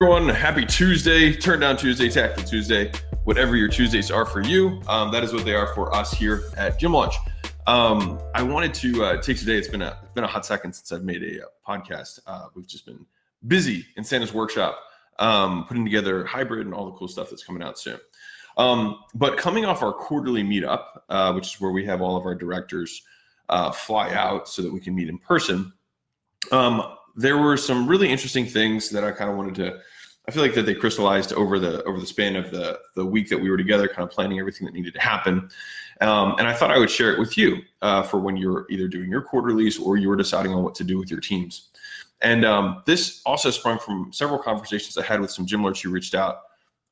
everyone. 0.00 0.28
Happy 0.28 0.64
Tuesday, 0.64 1.32
Turn 1.34 1.58
Down 1.58 1.76
Tuesday, 1.76 2.08
Tactical 2.08 2.48
Tuesday, 2.48 2.92
whatever 3.24 3.56
your 3.56 3.66
Tuesdays 3.66 4.12
are 4.12 4.24
for 4.24 4.40
you. 4.40 4.80
Um, 4.86 5.10
that 5.10 5.24
is 5.24 5.32
what 5.32 5.44
they 5.44 5.54
are 5.56 5.74
for 5.74 5.92
us 5.92 6.12
here 6.12 6.44
at 6.56 6.78
Gym 6.78 6.92
Launch. 6.92 7.16
Um, 7.66 8.20
I 8.32 8.44
wanted 8.44 8.72
to 8.74 9.04
uh, 9.04 9.20
take 9.20 9.38
today. 9.38 9.56
It's 9.56 9.66
been 9.66 9.82
a 9.82 9.98
it's 10.04 10.12
been 10.12 10.22
a 10.22 10.28
hot 10.28 10.46
second 10.46 10.72
since 10.72 10.92
I've 10.92 11.02
made 11.02 11.24
a, 11.24 11.42
uh, 11.42 11.48
podcast. 11.66 12.20
Uh, 12.28 12.46
we've 12.54 12.68
just 12.68 12.86
been 12.86 13.04
busy 13.48 13.86
in 13.96 14.04
Santa's 14.04 14.32
workshop, 14.32 14.78
um, 15.18 15.64
putting 15.66 15.84
together 15.84 16.24
hybrid 16.24 16.64
and 16.64 16.72
all 16.72 16.84
the 16.84 16.92
cool 16.92 17.08
stuff 17.08 17.28
that's 17.28 17.42
coming 17.42 17.64
out 17.64 17.76
soon. 17.76 17.98
Um, 18.56 19.00
but 19.16 19.36
coming 19.36 19.64
off 19.64 19.82
our 19.82 19.92
quarterly 19.92 20.44
meetup, 20.44 20.84
uh, 21.08 21.32
which 21.32 21.56
is 21.56 21.60
where 21.60 21.72
we 21.72 21.84
have 21.86 22.00
all 22.02 22.16
of 22.16 22.24
our 22.24 22.36
directors 22.36 23.02
uh, 23.48 23.72
fly 23.72 24.14
out 24.14 24.48
so 24.48 24.62
that 24.62 24.72
we 24.72 24.78
can 24.78 24.94
meet 24.94 25.08
in 25.08 25.18
person. 25.18 25.72
Um, 26.52 26.97
there 27.18 27.36
were 27.36 27.56
some 27.56 27.88
really 27.88 28.08
interesting 28.08 28.46
things 28.46 28.88
that 28.90 29.02
I 29.02 29.10
kind 29.10 29.28
of 29.28 29.36
wanted 29.36 29.56
to. 29.56 29.80
I 30.28 30.30
feel 30.30 30.42
like 30.42 30.54
that 30.54 30.66
they 30.66 30.74
crystallized 30.74 31.32
over 31.32 31.58
the 31.58 31.82
over 31.82 31.98
the 31.98 32.06
span 32.06 32.36
of 32.36 32.50
the 32.50 32.78
the 32.94 33.04
week 33.04 33.28
that 33.30 33.38
we 33.38 33.50
were 33.50 33.56
together, 33.56 33.88
kind 33.88 34.08
of 34.08 34.10
planning 34.10 34.38
everything 34.38 34.66
that 34.66 34.74
needed 34.74 34.94
to 34.94 35.00
happen. 35.00 35.50
Um, 36.00 36.36
and 36.38 36.46
I 36.46 36.54
thought 36.54 36.70
I 36.70 36.78
would 36.78 36.90
share 36.90 37.12
it 37.12 37.18
with 37.18 37.36
you 37.36 37.58
uh, 37.82 38.02
for 38.02 38.20
when 38.20 38.36
you're 38.36 38.66
either 38.70 38.86
doing 38.86 39.10
your 39.10 39.22
quarterlies 39.22 39.80
or 39.80 39.96
you 39.96 40.08
were 40.08 40.16
deciding 40.16 40.52
on 40.54 40.62
what 40.62 40.76
to 40.76 40.84
do 40.84 40.96
with 40.96 41.10
your 41.10 41.18
teams. 41.18 41.70
And 42.20 42.44
um, 42.44 42.82
this 42.86 43.20
also 43.26 43.50
sprung 43.50 43.80
from 43.80 44.12
several 44.12 44.38
conversations 44.38 44.96
I 44.96 45.02
had 45.02 45.20
with 45.20 45.32
some 45.32 45.44
gym 45.44 45.62
lords 45.62 45.80
who 45.80 45.90
reached 45.90 46.14
out, 46.14 46.42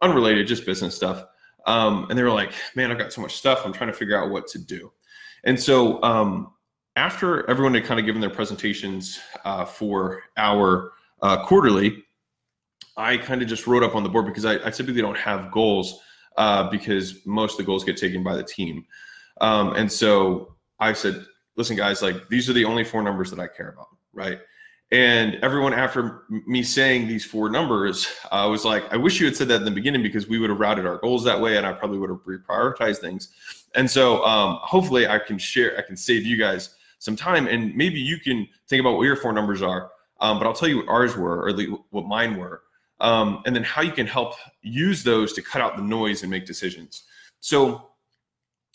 unrelated, 0.02 0.48
just 0.48 0.66
business 0.66 0.96
stuff. 0.96 1.24
Um, 1.66 2.06
and 2.10 2.18
they 2.18 2.24
were 2.24 2.32
like, 2.32 2.52
"Man, 2.74 2.90
I've 2.90 2.98
got 2.98 3.12
so 3.12 3.20
much 3.20 3.36
stuff. 3.36 3.62
I'm 3.64 3.72
trying 3.72 3.92
to 3.92 3.96
figure 3.96 4.20
out 4.20 4.30
what 4.30 4.48
to 4.48 4.58
do." 4.58 4.90
And 5.44 5.60
so 5.60 6.02
um, 6.02 6.52
after 6.96 7.48
everyone 7.48 7.74
had 7.74 7.84
kind 7.84 8.00
of 8.00 8.06
given 8.06 8.20
their 8.20 8.30
presentations 8.30 9.20
uh, 9.44 9.64
for 9.64 10.22
our 10.36 10.92
uh, 11.22 11.44
quarterly, 11.44 12.02
I 12.96 13.18
kind 13.18 13.42
of 13.42 13.48
just 13.48 13.66
wrote 13.66 13.82
up 13.82 13.94
on 13.94 14.02
the 14.02 14.08
board 14.08 14.26
because 14.26 14.46
I, 14.46 14.54
I 14.66 14.70
typically 14.70 15.02
don't 15.02 15.18
have 15.18 15.52
goals 15.52 16.00
uh, 16.38 16.68
because 16.70 17.26
most 17.26 17.52
of 17.52 17.58
the 17.58 17.64
goals 17.64 17.84
get 17.84 17.98
taken 17.98 18.22
by 18.22 18.34
the 18.34 18.42
team. 18.42 18.86
Um, 19.42 19.74
and 19.74 19.92
so 19.92 20.56
I 20.80 20.94
said, 20.94 21.24
listen, 21.56 21.76
guys, 21.76 22.00
like 22.00 22.28
these 22.28 22.48
are 22.48 22.54
the 22.54 22.64
only 22.64 22.84
four 22.84 23.02
numbers 23.02 23.30
that 23.30 23.40
I 23.40 23.46
care 23.46 23.68
about, 23.68 23.88
right? 24.14 24.38
And 24.92 25.34
everyone 25.42 25.74
after 25.74 26.22
me 26.30 26.62
saying 26.62 27.08
these 27.08 27.24
four 27.24 27.50
numbers 27.50 28.08
uh, 28.30 28.46
was 28.50 28.64
like, 28.64 28.90
I 28.92 28.96
wish 28.96 29.20
you 29.20 29.26
had 29.26 29.36
said 29.36 29.48
that 29.48 29.56
in 29.56 29.64
the 29.64 29.70
beginning 29.70 30.02
because 30.02 30.28
we 30.28 30.38
would 30.38 30.48
have 30.48 30.60
routed 30.60 30.86
our 30.86 30.98
goals 30.98 31.24
that 31.24 31.38
way 31.38 31.56
and 31.56 31.66
I 31.66 31.72
probably 31.72 31.98
would 31.98 32.08
have 32.08 32.20
reprioritized 32.20 32.98
things. 32.98 33.30
And 33.74 33.90
so 33.90 34.24
um, 34.24 34.58
hopefully 34.62 35.06
I 35.08 35.18
can 35.18 35.38
share, 35.38 35.76
I 35.76 35.82
can 35.82 35.96
save 35.96 36.24
you 36.24 36.36
guys 36.36 36.75
some 36.98 37.16
time 37.16 37.46
and 37.46 37.74
maybe 37.74 38.00
you 38.00 38.18
can 38.18 38.46
think 38.68 38.80
about 38.80 38.96
what 38.96 39.04
your 39.04 39.16
four 39.16 39.32
numbers 39.32 39.62
are. 39.62 39.90
Um, 40.20 40.38
but 40.38 40.46
i'll 40.46 40.54
tell 40.54 40.68
you 40.68 40.78
what 40.78 40.88
ours 40.88 41.16
were 41.16 41.46
or 41.46 41.52
what 41.90 42.06
mine 42.06 42.36
were. 42.36 42.62
Um, 43.00 43.42
and 43.44 43.54
then 43.54 43.62
how 43.62 43.82
you 43.82 43.92
can 43.92 44.06
help 44.06 44.34
use 44.62 45.02
those 45.02 45.34
to 45.34 45.42
cut 45.42 45.60
out 45.60 45.76
the 45.76 45.82
noise 45.82 46.22
and 46.22 46.30
make 46.30 46.46
decisions. 46.46 47.04
So 47.40 47.90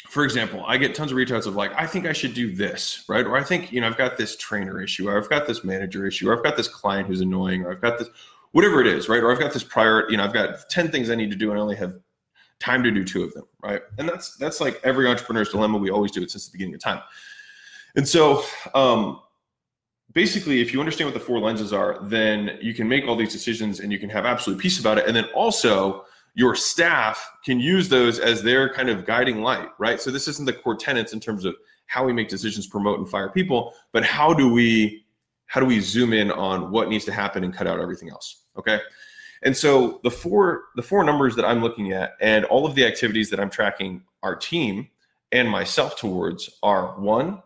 for 0.08 0.24
example 0.24 0.64
i 0.66 0.78
get 0.78 0.96
tons 0.96 1.12
of 1.12 1.32
outs 1.32 1.46
of 1.46 1.56
like 1.56 1.72
i 1.78 1.86
think 1.86 2.08
i 2.08 2.12
should 2.12 2.34
do 2.34 2.56
this 2.56 3.06
right? 3.08 3.26
Or 3.26 3.38
i 3.38 3.44
think 3.44 3.72
you 3.72 3.80
know 3.80 3.88
i've 3.88 3.98
got 3.98 4.18
this 4.18 4.36
trainer 4.36 4.82
issue 4.82 5.08
or 5.08 5.18
i've 5.18 5.30
got 5.30 5.46
this 5.46 5.64
manager 5.64 6.08
issue 6.08 6.28
or 6.28 6.36
i've 6.36 6.44
got 6.44 6.58
this 6.58 6.68
client 6.68 7.08
who's 7.08 7.22
annoying 7.22 7.64
or 7.64 7.72
i've 7.72 7.82
got 7.82 8.00
this 8.00 8.10
whatever 8.52 8.82
it 8.82 8.88
is 8.88 9.08
right? 9.08 9.22
Or 9.22 9.32
i've 9.32 9.40
got 9.40 9.54
this 9.54 9.64
prior 9.64 10.10
you 10.10 10.18
know 10.18 10.24
i've 10.24 10.34
got 10.34 10.70
10 10.70 10.90
things 10.92 11.10
i 11.10 11.16
need 11.16 11.30
to 11.30 11.38
do 11.38 11.52
and 11.52 11.60
i 11.60 11.62
only 11.62 11.76
have 11.76 12.00
time 12.60 12.84
to 12.84 12.92
do 12.92 13.04
two 13.04 13.24
of 13.24 13.34
them 13.34 13.46
right? 13.64 13.82
And 13.98 14.08
that's 14.08 14.36
that's 14.38 14.62
like 14.62 14.80
every 14.84 15.08
entrepreneur's 15.08 15.50
dilemma. 15.50 15.78
We 15.78 15.90
always 15.90 16.12
do 16.12 16.22
it 16.22 16.32
since 16.32 16.48
the 16.48 16.52
beginning 16.52 16.76
of 16.76 16.82
time 16.82 17.02
and 17.96 18.08
so, 18.08 18.44
um, 18.74 19.22
basically, 20.14 20.62
if 20.62 20.74
you 20.74 20.80
understand 20.80 21.10
what 21.10 21.14
the 21.14 21.26
four 21.26 21.40
lenses 21.40 21.74
are, 21.74 22.00
then 22.04 22.58
you 22.62 22.74
can 22.74 22.88
make 22.88 23.06
all 23.08 23.16
these 23.16 23.32
decisions 23.32 23.80
and 23.80 23.92
you 23.92 24.00
can 24.00 24.10
have 24.10 24.26
absolute 24.26 24.60
peace 24.60 24.80
about 24.80 24.98
it. 24.98 25.08
And 25.08 25.16
then 25.16 25.26
also, 25.34 26.06
your 26.34 26.56
staff 26.56 27.30
can 27.44 27.60
use 27.60 27.90
those 27.90 28.20
as 28.20 28.42
their 28.42 28.74
kind 28.74 28.90
of 28.90 29.06
guiding 29.06 29.42
light, 29.42 29.70
right? 29.80 30.00
So 30.00 30.12
this 30.12 30.28
isn't 30.28 30.46
the 30.46 30.54
core 30.54 30.76
tenets 30.76 31.14
in 31.14 31.20
terms 31.20 31.46
of 31.46 31.56
how 31.88 32.06
we 32.06 32.14
make 32.14 32.30
decisions, 32.30 32.68
promote 32.68 33.00
and 33.00 33.10
fire 33.10 33.30
people, 33.30 33.74
but 33.92 34.04
how 34.04 34.34
do 34.34 34.52
we 34.52 35.06
how 35.48 35.60
do 35.60 35.66
we 35.66 35.82
zoom 35.82 36.14
in 36.14 36.32
on 36.32 36.72
what 36.72 36.88
needs 36.88 37.04
to 37.04 37.12
happen 37.12 37.44
and 37.44 37.54
cut 37.54 37.68
out 37.68 37.82
everything 37.82 38.10
else? 38.10 38.46
Okay. 38.58 38.80
And 39.44 39.56
so 39.56 40.00
the 40.04 40.12
four 40.12 40.66
the 40.78 40.82
four 40.82 41.04
numbers 41.04 41.36
that 41.36 41.44
I'm 41.44 41.62
looking 41.62 41.92
at 41.92 42.14
and 42.22 42.46
all 42.46 42.66
of 42.66 42.76
the 42.76 42.86
activities 42.86 43.30
that 43.32 43.40
I'm 43.40 43.50
tracking 43.50 44.04
our 44.24 44.36
team 44.36 44.88
and 45.34 45.50
myself 45.50 45.98
towards 45.98 46.50
are 46.64 46.98
one, 47.00 47.42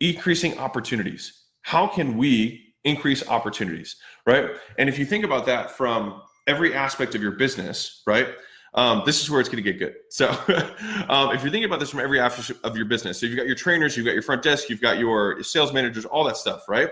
increasing 0.00 0.58
opportunities. 0.58 1.44
How 1.62 1.86
can 1.86 2.16
we 2.16 2.74
increase 2.84 3.26
opportunities, 3.28 3.96
right? 4.26 4.50
And 4.78 4.88
if 4.88 4.98
you 4.98 5.04
think 5.04 5.24
about 5.24 5.46
that 5.46 5.72
from 5.72 6.22
every 6.46 6.74
aspect 6.74 7.14
of 7.14 7.22
your 7.22 7.32
business, 7.32 8.02
right? 8.06 8.28
Um, 8.74 9.02
this 9.06 9.22
is 9.22 9.30
where 9.30 9.40
it's 9.40 9.48
going 9.48 9.62
to 9.62 9.72
get 9.72 9.78
good. 9.78 9.94
So, 10.10 10.28
um, 11.08 11.30
if 11.34 11.42
you're 11.42 11.50
thinking 11.50 11.64
about 11.64 11.80
this 11.80 11.90
from 11.90 12.00
every 12.00 12.20
aspect 12.20 12.52
of 12.62 12.76
your 12.76 12.84
business, 12.86 13.18
so 13.18 13.26
you've 13.26 13.36
got 13.36 13.46
your 13.46 13.56
trainers, 13.56 13.96
you've 13.96 14.06
got 14.06 14.12
your 14.12 14.22
front 14.22 14.42
desk, 14.42 14.68
you've 14.68 14.80
got 14.80 14.98
your 14.98 15.42
sales 15.42 15.72
managers, 15.72 16.04
all 16.04 16.24
that 16.24 16.36
stuff, 16.36 16.68
right? 16.68 16.90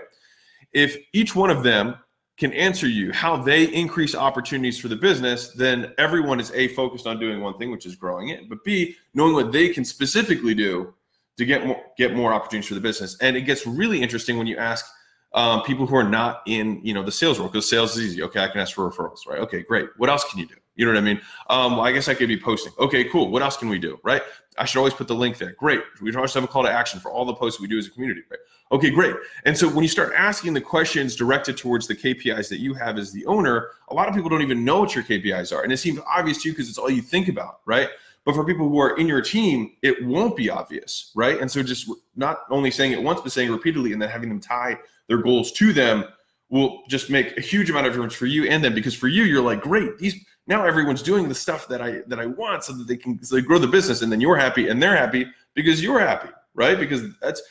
If 0.73 0.97
each 1.13 1.35
one 1.35 1.49
of 1.49 1.63
them 1.63 1.95
can 2.37 2.51
answer 2.53 2.87
you 2.87 3.13
how 3.13 3.37
they 3.37 3.65
increase 3.65 4.13
opportunities 4.13 4.77
for 4.77 4.87
the 4.89 4.95
business, 4.95 5.53
then 5.53 5.93
everyone 5.97 6.39
is 6.39 6.51
a 6.51 6.67
focused 6.69 7.07
on 7.07 7.19
doing 7.19 7.39
one 7.39 7.57
thing, 7.57 7.71
which 7.71 7.85
is 7.85 7.95
growing 7.95 8.29
it, 8.29 8.49
but 8.49 8.63
b 8.65 8.95
knowing 9.13 9.33
what 9.33 9.51
they 9.51 9.69
can 9.69 9.85
specifically 9.85 10.53
do 10.53 10.93
to 11.37 11.45
get 11.45 11.65
more 11.65 11.81
get 11.97 12.15
more 12.15 12.33
opportunities 12.33 12.67
for 12.67 12.75
the 12.75 12.81
business. 12.81 13.17
And 13.21 13.35
it 13.35 13.41
gets 13.41 13.65
really 13.65 14.01
interesting 14.01 14.37
when 14.37 14.47
you 14.47 14.57
ask 14.57 14.85
um, 15.33 15.63
people 15.63 15.85
who 15.85 15.95
are 15.95 16.07
not 16.07 16.41
in 16.47 16.79
you 16.83 16.93
know 16.93 17.03
the 17.03 17.11
sales 17.11 17.39
role 17.39 17.49
because 17.49 17.69
sales 17.69 17.97
is 17.97 18.05
easy. 18.05 18.23
Okay, 18.23 18.43
I 18.43 18.47
can 18.47 18.61
ask 18.61 18.73
for 18.73 18.89
referrals, 18.89 19.27
right? 19.27 19.39
Okay, 19.39 19.63
great. 19.63 19.89
What 19.97 20.09
else 20.09 20.29
can 20.29 20.39
you 20.39 20.47
do? 20.47 20.55
You 20.75 20.85
know 20.85 20.91
what 20.91 20.97
I 20.97 21.01
mean? 21.01 21.21
Um, 21.49 21.73
well, 21.73 21.85
I 21.85 21.91
guess 21.91 22.09
I 22.09 22.13
could 22.13 22.27
be 22.27 22.39
posting. 22.39 22.73
Okay, 22.79 23.05
cool. 23.05 23.31
What 23.31 23.41
else 23.41 23.55
can 23.55 23.69
we 23.69 23.79
do? 23.79 23.99
Right? 24.03 24.21
I 24.57 24.65
should 24.65 24.79
always 24.79 24.93
put 24.93 25.07
the 25.07 25.15
link 25.15 25.37
there. 25.37 25.53
Great. 25.53 25.81
We 26.01 26.09
should 26.09 26.17
always 26.17 26.33
have 26.33 26.43
a 26.43 26.47
call 26.47 26.63
to 26.63 26.71
action 26.71 26.99
for 26.99 27.11
all 27.11 27.25
the 27.25 27.33
posts 27.33 27.59
we 27.59 27.67
do 27.67 27.77
as 27.77 27.87
a 27.87 27.91
community. 27.91 28.21
Right? 28.29 28.39
Okay, 28.71 28.89
great. 28.89 29.15
And 29.45 29.57
so 29.57 29.67
when 29.67 29.83
you 29.83 29.89
start 29.89 30.13
asking 30.15 30.53
the 30.53 30.61
questions 30.61 31.15
directed 31.15 31.55
towards 31.55 31.87
the 31.87 31.95
KPIs 31.95 32.49
that 32.49 32.59
you 32.59 32.73
have 32.73 32.97
as 32.97 33.11
the 33.11 33.25
owner, 33.25 33.69
a 33.89 33.93
lot 33.93 34.07
of 34.07 34.15
people 34.15 34.29
don't 34.29 34.41
even 34.41 34.65
know 34.65 34.79
what 34.79 34.95
your 34.95 35.03
KPIs 35.03 35.55
are, 35.55 35.63
and 35.63 35.71
it 35.71 35.77
seems 35.77 35.99
obvious 36.07 36.41
to 36.41 36.49
you 36.49 36.53
because 36.53 36.69
it's 36.69 36.77
all 36.77 36.89
you 36.89 37.01
think 37.01 37.27
about, 37.27 37.59
right? 37.65 37.89
But 38.25 38.33
for 38.33 38.43
people 38.43 38.67
who 38.67 38.79
are 38.79 38.97
in 38.97 39.07
your 39.07 39.21
team, 39.21 39.73
it 39.83 40.03
won't 40.03 40.35
be 40.35 40.49
obvious, 40.49 41.11
right? 41.15 41.39
And 41.39 41.49
so 41.49 41.61
just 41.61 41.89
not 42.15 42.39
only 42.49 42.71
saying 42.71 42.91
it 42.91 43.01
once, 43.01 43.21
but 43.21 43.31
saying 43.31 43.51
repeatedly 43.51 43.93
and 43.93 44.01
then 44.01 44.09
having 44.09 44.29
them 44.29 44.39
tie 44.39 44.79
their 45.07 45.19
goals 45.19 45.51
to 45.53 45.73
them 45.73 46.05
will 46.49 46.83
just 46.89 47.09
make 47.09 47.37
a 47.37 47.41
huge 47.41 47.69
amount 47.69 47.87
of 47.87 47.93
difference 47.93 48.13
for 48.13 48.25
you 48.25 48.45
and 48.45 48.63
them 48.63 48.73
because 48.73 48.95
for 48.95 49.07
you, 49.07 49.23
you're 49.23 49.41
like, 49.41 49.61
great, 49.61 49.97
these 49.97 50.15
now 50.47 50.65
everyone's 50.65 51.01
doing 51.01 51.27
the 51.27 51.35
stuff 51.35 51.67
that 51.67 51.81
I 51.81 52.01
that 52.07 52.19
I 52.19 52.25
want 52.25 52.63
so 52.63 52.73
that 52.73 52.87
they 52.87 52.97
can 52.97 53.23
so 53.23 53.35
they 53.35 53.41
grow 53.41 53.57
the 53.57 53.67
business 53.67 54.01
and 54.01 54.11
then 54.11 54.21
you're 54.21 54.35
happy 54.35 54.69
and 54.69 54.81
they're 54.81 54.95
happy 54.95 55.27
because 55.53 55.81
you're 55.81 55.99
happy, 55.99 56.29
right? 56.53 56.77
Because 56.77 57.03
that's 57.19 57.41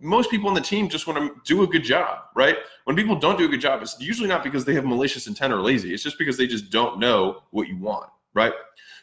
most 0.00 0.30
people 0.30 0.48
on 0.48 0.54
the 0.54 0.60
team 0.60 0.88
just 0.88 1.06
want 1.06 1.18
to 1.18 1.40
do 1.44 1.62
a 1.62 1.66
good 1.66 1.82
job, 1.82 2.18
right? 2.34 2.56
When 2.84 2.94
people 2.94 3.16
don't 3.16 3.36
do 3.36 3.44
a 3.44 3.48
good 3.48 3.60
job, 3.60 3.82
it's 3.82 4.00
usually 4.00 4.28
not 4.28 4.44
because 4.44 4.64
they 4.64 4.74
have 4.74 4.84
malicious 4.84 5.26
intent 5.26 5.52
or 5.52 5.60
lazy. 5.60 5.92
It's 5.92 6.02
just 6.02 6.18
because 6.18 6.36
they 6.36 6.46
just 6.46 6.70
don't 6.70 7.00
know 7.00 7.42
what 7.50 7.68
you 7.68 7.76
want, 7.76 8.08
right? 8.34 8.52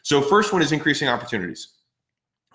So 0.02 0.22
first 0.22 0.52
one 0.52 0.62
is 0.62 0.72
increasing 0.72 1.08
opportunities. 1.08 1.74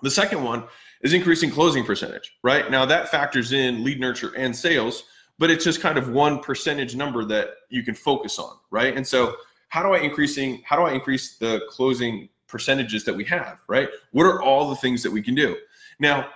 The 0.02 0.10
second 0.10 0.42
one 0.42 0.64
is 1.02 1.12
increasing 1.12 1.50
closing 1.50 1.84
percentage, 1.84 2.36
right? 2.42 2.70
Now 2.70 2.84
that 2.86 3.08
factors 3.08 3.52
in 3.52 3.84
lead 3.84 4.00
nurture 4.00 4.32
and 4.36 4.54
sales, 4.54 5.04
but 5.38 5.50
it's 5.50 5.64
just 5.64 5.80
kind 5.80 5.98
of 5.98 6.10
one 6.10 6.40
percentage 6.40 6.94
number 6.94 7.24
that 7.24 7.50
you 7.68 7.82
can 7.82 7.94
focus 7.94 8.38
on, 8.38 8.56
right? 8.70 8.96
And 8.96 9.06
so 9.06 9.36
how 9.68 9.82
do 9.82 9.92
I 9.92 9.98
increasing 9.98 10.62
how 10.64 10.76
do 10.76 10.82
I 10.82 10.92
increase 10.92 11.38
the 11.38 11.62
closing 11.68 12.28
percentages 12.46 13.04
that 13.04 13.14
we 13.14 13.24
have, 13.24 13.58
right? 13.68 13.88
What 14.12 14.24
are 14.24 14.42
all 14.42 14.68
the 14.68 14.76
things 14.76 15.02
that 15.02 15.10
we 15.10 15.22
can 15.22 15.34
do? 15.34 15.56
Now, 15.98 16.28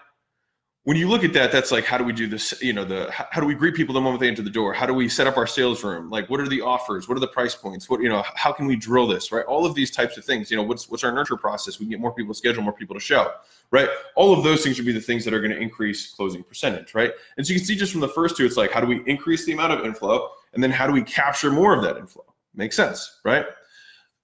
when 0.86 0.96
you 0.96 1.08
look 1.08 1.24
at 1.24 1.32
that, 1.32 1.50
that's 1.50 1.72
like, 1.72 1.84
how 1.84 1.98
do 1.98 2.04
we 2.04 2.12
do 2.12 2.28
this? 2.28 2.62
You 2.62 2.72
know, 2.72 2.84
the 2.84 3.10
how 3.10 3.40
do 3.40 3.46
we 3.48 3.56
greet 3.56 3.74
people 3.74 3.92
the 3.92 4.00
moment 4.00 4.20
they 4.20 4.28
enter 4.28 4.42
the 4.42 4.50
door? 4.50 4.72
How 4.72 4.86
do 4.86 4.94
we 4.94 5.08
set 5.08 5.26
up 5.26 5.36
our 5.36 5.46
sales 5.46 5.82
room? 5.82 6.10
Like, 6.10 6.30
what 6.30 6.38
are 6.38 6.46
the 6.46 6.60
offers? 6.60 7.08
What 7.08 7.16
are 7.16 7.20
the 7.20 7.26
price 7.26 7.56
points? 7.56 7.90
What 7.90 8.00
you 8.00 8.08
know, 8.08 8.22
how 8.36 8.52
can 8.52 8.66
we 8.66 8.76
drill 8.76 9.08
this? 9.08 9.32
Right? 9.32 9.44
All 9.46 9.66
of 9.66 9.74
these 9.74 9.90
types 9.90 10.16
of 10.16 10.24
things. 10.24 10.48
You 10.48 10.56
know, 10.56 10.62
what's 10.62 10.88
what's 10.88 11.02
our 11.02 11.10
nurture 11.10 11.36
process? 11.36 11.80
We 11.80 11.86
can 11.86 11.90
get 11.90 11.98
more 11.98 12.14
people 12.14 12.32
to 12.32 12.38
schedule, 12.38 12.62
more 12.62 12.72
people 12.72 12.94
to 12.94 13.00
show. 13.00 13.32
Right? 13.72 13.88
All 14.14 14.32
of 14.32 14.44
those 14.44 14.62
things 14.62 14.76
would 14.78 14.86
be 14.86 14.92
the 14.92 15.00
things 15.00 15.24
that 15.24 15.34
are 15.34 15.40
going 15.40 15.50
to 15.50 15.58
increase 15.58 16.14
closing 16.14 16.44
percentage. 16.44 16.94
Right? 16.94 17.10
And 17.36 17.44
so 17.44 17.52
you 17.52 17.58
can 17.58 17.66
see 17.66 17.74
just 17.74 17.90
from 17.90 18.00
the 18.00 18.08
first 18.08 18.36
two, 18.36 18.46
it's 18.46 18.56
like, 18.56 18.70
how 18.70 18.80
do 18.80 18.86
we 18.86 19.02
increase 19.06 19.44
the 19.44 19.54
amount 19.54 19.72
of 19.72 19.84
inflow, 19.84 20.30
and 20.54 20.62
then 20.62 20.70
how 20.70 20.86
do 20.86 20.92
we 20.92 21.02
capture 21.02 21.50
more 21.50 21.74
of 21.74 21.82
that 21.82 21.96
inflow? 21.96 22.32
Makes 22.54 22.76
sense, 22.76 23.18
right? 23.24 23.44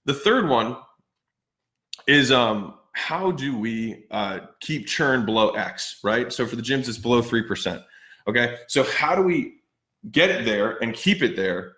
The 0.05 0.13
third 0.13 0.47
one 0.47 0.77
is 2.07 2.31
um 2.31 2.75
how 2.93 3.31
do 3.31 3.57
we 3.57 4.05
uh, 4.11 4.39
keep 4.59 4.87
churn 4.87 5.25
below 5.25 5.49
X, 5.51 5.99
right? 6.03 6.31
So 6.31 6.45
for 6.45 6.55
the 6.55 6.61
gyms, 6.61 6.87
it's 6.87 6.97
below 6.97 7.21
3%. 7.21 7.83
Okay. 8.27 8.57
So 8.67 8.83
how 8.83 9.15
do 9.15 9.23
we 9.23 9.55
get 10.11 10.29
it 10.29 10.45
there 10.45 10.81
and 10.81 10.93
keep 10.93 11.21
it 11.21 11.35
there 11.35 11.73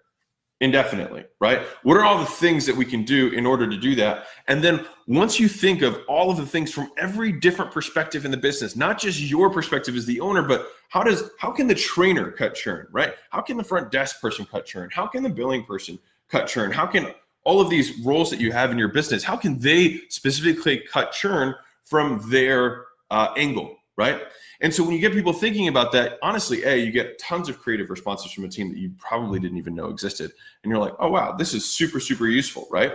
indefinitely, 0.62 1.26
right? 1.40 1.62
What 1.84 1.98
are 1.98 2.04
all 2.04 2.20
the 2.20 2.26
things 2.26 2.66
that 2.66 2.76
we 2.76 2.86
can 2.86 3.04
do 3.04 3.30
in 3.30 3.46
order 3.46 3.70
to 3.70 3.78
do 3.78 3.96
that? 3.96 4.26
And 4.48 4.64
then 4.64 4.86
once 5.08 5.40
you 5.40 5.48
think 5.48 5.82
of 5.82 6.00
all 6.08 6.32
of 6.32 6.38
the 6.38 6.46
things 6.46 6.72
from 6.72 6.92
every 6.98 7.32
different 7.32 7.72
perspective 7.72 8.26
in 8.26 8.32
the 8.32 8.38
business, 8.38 8.76
not 8.76 9.00
just 9.00 9.20
your 9.20 9.50
perspective 9.50 9.96
as 9.96 10.06
the 10.06 10.20
owner, 10.20 10.42
but 10.42 10.68
how 10.90 11.04
does 11.04 11.30
how 11.40 11.52
can 11.52 11.68
the 11.68 11.76
trainer 11.76 12.32
cut 12.32 12.56
churn, 12.56 12.88
right? 12.92 13.14
How 13.32 13.42
can 13.42 13.58
the 13.58 13.64
front 13.64 13.92
desk 13.92 14.22
person 14.22 14.46
cut 14.46 14.66
churn? 14.66 14.90
How 14.92 15.08
can 15.08 15.24
the 15.24 15.30
billing 15.30 15.66
person 15.66 16.00
cut 16.30 16.48
churn? 16.48 16.72
How 16.72 16.86
can 16.86 17.14
all 17.46 17.62
of 17.62 17.70
these 17.70 17.98
roles 18.00 18.30
that 18.32 18.40
you 18.40 18.52
have 18.52 18.72
in 18.72 18.78
your 18.78 18.90
business, 18.90 19.24
how 19.24 19.38
can 19.38 19.58
they 19.60 20.02
specifically 20.10 20.80
cut 20.92 21.12
churn 21.12 21.56
from 21.84 22.22
their 22.30 22.86
uh, 23.12 23.30
angle, 23.38 23.78
right? 23.96 24.24
And 24.62 24.74
so 24.74 24.84
when 24.84 24.94
you 24.94 25.00
get 25.00 25.14
people 25.14 25.34
thinking 25.34 25.68
about 25.68 25.92
that, 25.94 26.18
honestly, 26.22 26.64
A, 26.64 26.76
you 26.76 26.92
get 26.92 27.20
tons 27.20 27.48
of 27.48 27.60
creative 27.60 27.90
responses 27.90 28.32
from 28.32 28.46
a 28.46 28.50
team 28.50 28.70
that 28.70 28.80
you 28.80 28.92
probably 28.98 29.40
didn't 29.40 29.58
even 29.58 29.76
know 29.76 29.90
existed. 29.90 30.32
And 30.64 30.70
you're 30.70 30.80
like, 30.80 30.94
oh, 31.00 31.10
wow, 31.10 31.34
this 31.34 31.54
is 31.54 31.66
super, 31.66 32.00
super 32.00 32.28
useful, 32.28 32.68
right? 32.72 32.94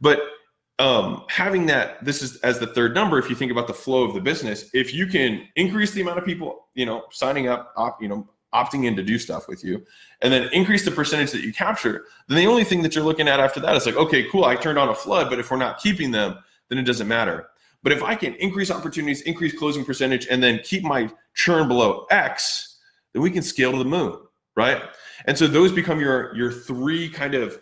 But 0.00 0.20
um, 0.80 1.24
having 1.28 1.66
that, 1.66 2.04
this 2.04 2.20
is 2.20 2.38
as 2.38 2.58
the 2.58 2.66
third 2.66 2.94
number, 2.94 3.18
if 3.18 3.30
you 3.30 3.36
think 3.36 3.52
about 3.52 3.68
the 3.68 3.74
flow 3.74 4.02
of 4.02 4.14
the 4.14 4.20
business, 4.20 4.70
if 4.74 4.92
you 4.92 5.06
can 5.06 5.46
increase 5.54 5.92
the 5.92 6.00
amount 6.00 6.18
of 6.18 6.24
people, 6.24 6.66
you 6.74 6.84
know, 6.84 7.04
signing 7.10 7.46
up, 7.46 7.72
op, 7.76 8.02
you 8.02 8.08
know, 8.08 8.28
opting 8.54 8.86
in 8.86 8.96
to 8.96 9.02
do 9.02 9.18
stuff 9.18 9.48
with 9.48 9.64
you, 9.64 9.84
and 10.22 10.32
then 10.32 10.48
increase 10.52 10.84
the 10.84 10.90
percentage 10.90 11.32
that 11.32 11.42
you 11.42 11.52
capture, 11.52 12.04
then 12.28 12.38
the 12.38 12.46
only 12.46 12.64
thing 12.64 12.82
that 12.82 12.94
you're 12.94 13.04
looking 13.04 13.28
at 13.28 13.40
after 13.40 13.60
that 13.60 13.76
is 13.76 13.84
like, 13.84 13.96
okay, 13.96 14.28
cool, 14.30 14.44
I 14.44 14.54
turned 14.54 14.78
on 14.78 14.88
a 14.88 14.94
flood, 14.94 15.28
but 15.28 15.38
if 15.38 15.50
we're 15.50 15.56
not 15.56 15.78
keeping 15.78 16.10
them, 16.10 16.38
then 16.68 16.78
it 16.78 16.84
doesn't 16.84 17.08
matter. 17.08 17.48
But 17.82 17.92
if 17.92 18.02
I 18.02 18.14
can 18.14 18.34
increase 18.36 18.70
opportunities, 18.70 19.20
increase 19.22 19.56
closing 19.56 19.84
percentage, 19.84 20.26
and 20.28 20.42
then 20.42 20.60
keep 20.64 20.82
my 20.82 21.10
churn 21.34 21.68
below 21.68 22.06
X, 22.10 22.78
then 23.12 23.22
we 23.22 23.30
can 23.30 23.42
scale 23.42 23.72
to 23.72 23.78
the 23.78 23.84
moon, 23.84 24.16
right? 24.56 24.82
And 25.26 25.36
so 25.36 25.46
those 25.46 25.72
become 25.72 26.00
your 26.00 26.34
your 26.34 26.50
three 26.50 27.08
kind 27.08 27.34
of 27.34 27.58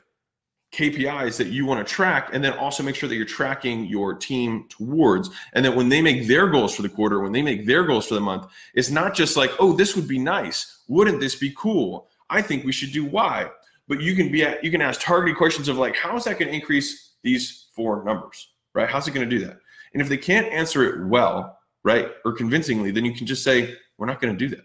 KPIs 0.72 1.36
that 1.36 1.48
you 1.48 1.66
want 1.66 1.86
to 1.86 1.94
track, 1.94 2.30
and 2.32 2.42
then 2.42 2.54
also 2.54 2.82
make 2.82 2.94
sure 2.94 3.08
that 3.08 3.16
you're 3.16 3.26
tracking 3.26 3.84
your 3.84 4.14
team 4.14 4.66
towards. 4.68 5.30
And 5.52 5.64
that 5.64 5.76
when 5.76 5.88
they 5.88 6.00
make 6.00 6.26
their 6.26 6.48
goals 6.48 6.74
for 6.74 6.82
the 6.82 6.88
quarter, 6.88 7.20
when 7.20 7.32
they 7.32 7.42
make 7.42 7.66
their 7.66 7.84
goals 7.84 8.06
for 8.06 8.14
the 8.14 8.20
month, 8.20 8.46
it's 8.74 8.90
not 8.90 9.14
just 9.14 9.36
like, 9.36 9.50
oh, 9.58 9.72
this 9.74 9.94
would 9.94 10.08
be 10.08 10.18
nice. 10.18 10.80
Wouldn't 10.88 11.20
this 11.20 11.34
be 11.34 11.52
cool? 11.56 12.08
I 12.30 12.40
think 12.40 12.64
we 12.64 12.72
should 12.72 12.92
do 12.92 13.04
Y. 13.04 13.50
But 13.88 14.00
you 14.00 14.14
can 14.14 14.32
be 14.32 14.44
at, 14.44 14.64
you 14.64 14.70
can 14.70 14.80
ask 14.80 15.00
targeted 15.00 15.36
questions 15.36 15.68
of 15.68 15.76
like, 15.76 15.94
how 15.94 16.16
is 16.16 16.24
that 16.24 16.38
going 16.38 16.48
to 16.48 16.54
increase 16.54 17.12
these 17.22 17.68
four 17.74 18.02
numbers, 18.04 18.48
right? 18.74 18.88
How's 18.88 19.06
it 19.06 19.12
going 19.12 19.28
to 19.28 19.38
do 19.38 19.44
that? 19.44 19.58
And 19.92 20.00
if 20.00 20.08
they 20.08 20.16
can't 20.16 20.46
answer 20.46 20.84
it 20.84 21.06
well, 21.06 21.58
right, 21.84 22.08
or 22.24 22.32
convincingly, 22.32 22.90
then 22.90 23.04
you 23.04 23.12
can 23.12 23.26
just 23.26 23.44
say, 23.44 23.74
we're 23.98 24.06
not 24.06 24.20
going 24.20 24.32
to 24.32 24.38
do 24.38 24.54
that. 24.56 24.64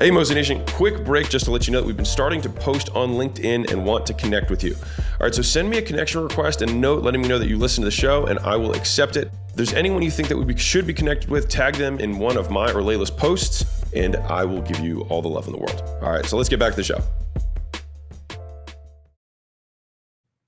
Hey, 0.00 0.10
Mosey 0.10 0.34
Nation, 0.34 0.64
quick 0.64 1.04
break 1.04 1.28
just 1.28 1.44
to 1.44 1.50
let 1.50 1.66
you 1.66 1.74
know 1.74 1.80
that 1.82 1.86
we've 1.86 1.94
been 1.94 2.06
starting 2.06 2.40
to 2.40 2.48
post 2.48 2.88
on 2.94 3.10
LinkedIn 3.10 3.70
and 3.70 3.84
want 3.84 4.06
to 4.06 4.14
connect 4.14 4.48
with 4.48 4.64
you. 4.64 4.74
All 4.74 5.26
right, 5.26 5.34
so 5.34 5.42
send 5.42 5.68
me 5.68 5.76
a 5.76 5.82
connection 5.82 6.22
request 6.22 6.62
and 6.62 6.80
note 6.80 7.02
letting 7.02 7.20
me 7.20 7.28
know 7.28 7.38
that 7.38 7.48
you 7.50 7.58
listen 7.58 7.82
to 7.82 7.84
the 7.84 7.90
show, 7.90 8.24
and 8.24 8.38
I 8.38 8.56
will 8.56 8.72
accept 8.72 9.16
it. 9.16 9.30
If 9.50 9.56
there's 9.56 9.74
anyone 9.74 10.00
you 10.00 10.10
think 10.10 10.28
that 10.28 10.38
we 10.38 10.56
should 10.56 10.86
be 10.86 10.94
connected 10.94 11.28
with, 11.28 11.50
tag 11.50 11.74
them 11.74 11.98
in 11.98 12.18
one 12.18 12.38
of 12.38 12.50
my 12.50 12.72
or 12.72 12.80
Leila's 12.80 13.10
posts, 13.10 13.66
and 13.92 14.16
I 14.16 14.42
will 14.42 14.62
give 14.62 14.80
you 14.80 15.02
all 15.10 15.20
the 15.20 15.28
love 15.28 15.46
in 15.46 15.52
the 15.52 15.58
world. 15.58 15.82
All 16.00 16.10
right, 16.10 16.24
so 16.24 16.38
let's 16.38 16.48
get 16.48 16.58
back 16.58 16.70
to 16.70 16.76
the 16.76 16.82
show. 16.82 17.02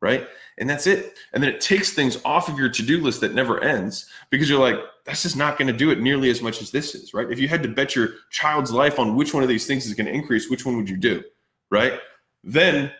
Right? 0.00 0.26
and 0.58 0.68
that's 0.68 0.86
it. 0.86 1.14
And 1.32 1.42
then 1.42 1.50
it 1.50 1.60
takes 1.60 1.92
things 1.92 2.18
off 2.24 2.48
of 2.48 2.58
your 2.58 2.68
to-do 2.68 3.00
list 3.00 3.20
that 3.22 3.34
never 3.34 3.62
ends 3.62 4.08
because 4.30 4.48
you're 4.48 4.60
like, 4.60 4.78
that's 5.04 5.22
just 5.22 5.36
not 5.36 5.58
going 5.58 5.66
to 5.66 5.72
do 5.72 5.90
it 5.90 6.00
nearly 6.00 6.30
as 6.30 6.42
much 6.42 6.62
as 6.62 6.70
this 6.70 6.94
is, 6.94 7.12
right? 7.12 7.30
If 7.30 7.40
you 7.40 7.48
had 7.48 7.62
to 7.64 7.68
bet 7.68 7.96
your 7.96 8.10
child's 8.30 8.70
life 8.70 8.98
on 8.98 9.16
which 9.16 9.34
one 9.34 9.42
of 9.42 9.48
these 9.48 9.66
things 9.66 9.86
is 9.86 9.94
going 9.94 10.06
to 10.06 10.12
increase, 10.12 10.48
which 10.48 10.64
one 10.64 10.76
would 10.76 10.88
you 10.88 10.96
do, 10.96 11.22
right? 11.70 11.98
Then 12.44 12.92